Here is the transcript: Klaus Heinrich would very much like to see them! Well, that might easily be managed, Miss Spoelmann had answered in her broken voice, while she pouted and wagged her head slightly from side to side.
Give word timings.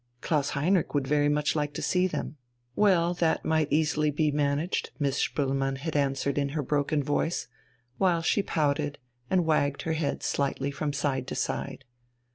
Klaus 0.19 0.49
Heinrich 0.57 0.95
would 0.95 1.05
very 1.07 1.29
much 1.29 1.55
like 1.55 1.75
to 1.75 1.81
see 1.83 2.07
them! 2.07 2.37
Well, 2.75 3.13
that 3.13 3.45
might 3.45 3.67
easily 3.71 4.09
be 4.09 4.31
managed, 4.31 4.89
Miss 4.97 5.17
Spoelmann 5.17 5.75
had 5.77 5.95
answered 5.95 6.39
in 6.39 6.49
her 6.57 6.63
broken 6.63 7.03
voice, 7.03 7.47
while 7.99 8.23
she 8.23 8.41
pouted 8.41 8.97
and 9.29 9.45
wagged 9.45 9.83
her 9.83 9.93
head 9.93 10.23
slightly 10.23 10.71
from 10.71 10.91
side 10.91 11.27
to 11.27 11.35
side. 11.35 11.85